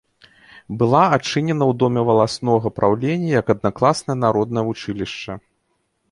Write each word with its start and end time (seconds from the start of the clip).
Была 0.77 1.01
адчынена 1.17 1.65
ў 1.65 1.73
доме 1.83 2.01
валаснога 2.09 2.67
праўлення 2.79 3.29
як 3.41 3.51
аднакласнае 3.55 4.15
народнае 4.25 4.63
вучылішча. 4.71 5.37